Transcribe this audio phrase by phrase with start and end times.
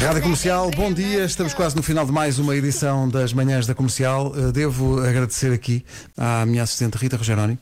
[0.00, 1.24] Rádio Comercial, bom dia.
[1.24, 4.28] Estamos quase no final de mais uma edição das Manhãs da Comercial.
[4.28, 5.84] Uh, Devo agradecer aqui
[6.16, 7.52] à minha assistente Rita Rogeroni.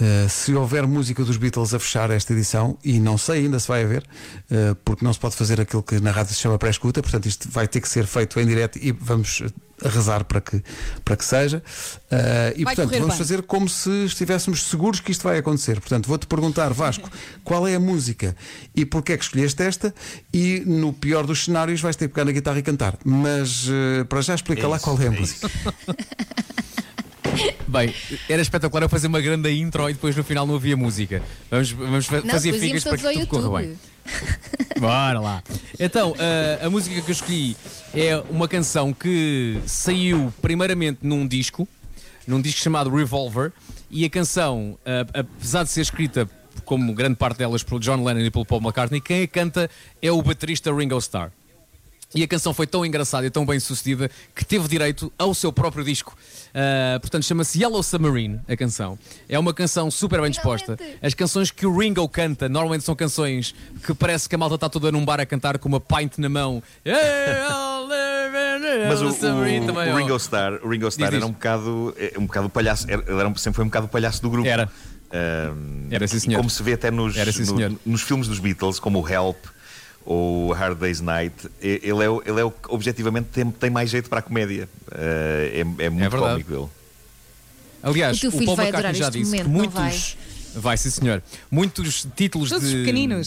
[0.00, 3.68] Uh, se houver música dos Beatles a fechar esta edição, e não sei ainda se
[3.68, 4.02] vai haver,
[4.50, 7.50] uh, porque não se pode fazer aquilo que na rádio se chama pré-escuta, portanto isto
[7.50, 9.42] vai ter que ser feito em direto e vamos
[9.88, 10.62] rezar para que,
[11.04, 11.62] para que seja.
[12.10, 13.18] Uh, e Vai portanto vamos bem.
[13.18, 15.80] fazer como se estivéssemos seguros que isto vai acontecer.
[15.80, 17.10] Portanto, vou-te perguntar, Vasco,
[17.44, 18.36] qual é a música
[18.74, 19.94] e porquê é que escolheste esta?
[20.32, 22.96] E no pior dos cenários vais ter que pegar na guitarra e cantar.
[23.04, 25.50] Mas uh, para já explica É lá isso, qual é a é música.
[27.66, 27.92] Bem,
[28.28, 31.20] era espetacular eu fazer uma grande intro e depois no final não havia música.
[31.50, 33.76] Vamos, vamos Não, fazer figas para que tudo corra bem.
[34.78, 35.42] Bora lá.
[35.78, 36.14] Então,
[36.62, 37.56] a, música que eu escolhi
[37.94, 41.66] é uma canção que saiu primeiramente num disco,
[42.26, 43.52] num disco chamado Revolver,
[43.90, 44.78] e a canção,
[45.12, 46.28] apesar de ser escrita
[46.64, 50.10] como grande parte delas pelo John Lennon e pelo Paul McCartney, quem a canta é
[50.10, 51.30] o baterista Ringo Starr.
[52.14, 55.52] E a canção foi tão engraçada e tão bem sucedida que teve direito ao seu
[55.52, 56.16] próprio disco.
[56.54, 58.96] Ah, portanto, chama-se Yellow Submarine, a canção.
[59.28, 60.78] É uma canção super bem disposta.
[61.02, 64.68] As canções que o Ringo canta normalmente são canções que parece que a malta está
[64.68, 66.62] toda num bar a cantar com uma pint na mão.
[68.88, 69.60] Mas o, o- também,
[69.92, 69.96] o.
[69.96, 73.02] Ringo Starr, o Ringo Starr Diz, era um bocado, é, um bocado o palhaço, era,
[73.06, 74.48] ele era um- sempre foi um bocado o palhaço do grupo.
[74.48, 74.70] Era.
[75.12, 76.38] Ahm, Era, sim, senhor.
[76.38, 79.36] Como se vê até nos, Era, sim, no- nos filmes dos Beatles, como o Help
[80.04, 83.90] ou Hard Day's Night, ele é, o- ele é o que objetivamente tem, tem mais
[83.90, 84.68] jeito para a comédia.
[84.92, 86.44] Ah, é, é muito verdade.
[86.44, 86.68] cómico ele.
[87.82, 90.16] Aliás, O o Paul McCartney já disse momento, que muitos.
[90.56, 91.20] Vai, sim, senhor.
[91.50, 92.84] Muitos títulos de,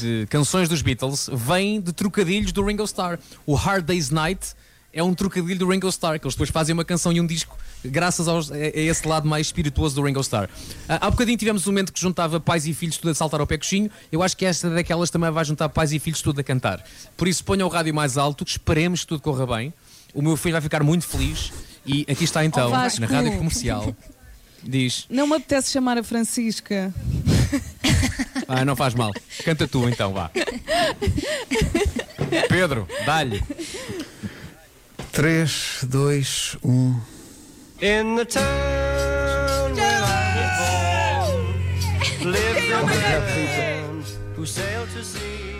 [0.00, 3.18] de canções dos Beatles vêm de trocadilhos do Ringo Starr.
[3.44, 4.54] O Hard Day's Night
[4.92, 7.56] é um trocadilho do Ringo Starr, que eles depois fazem uma canção e um disco
[7.84, 10.48] graças aos, a, a esse lado mais espirituoso do Ringo Starr.
[10.88, 13.46] Ah, há bocadinho tivemos um momento que juntava pais e filhos tudo a saltar ao
[13.46, 13.90] pé coxinho.
[14.10, 16.84] Eu acho que esta daquelas também vai juntar pais e filhos tudo a cantar.
[17.16, 19.72] Por isso, ponham o rádio mais alto, esperemos que tudo corra bem.
[20.12, 21.52] O meu filho vai ficar muito feliz.
[21.86, 23.94] E aqui está então, Oh, na rádio comercial.
[24.62, 25.06] Diz.
[25.08, 26.92] Não me apetece chamar a Francisca.
[28.52, 29.12] Ah, não faz mal.
[29.44, 30.28] Canta tu então, vá.
[32.48, 33.40] Pedro, dá-lhe.
[35.12, 37.00] 3, 2, 1.
[37.82, 41.30] In the town where I was
[42.20, 44.04] born, lived oh a man
[44.36, 45.59] who sailed to sea.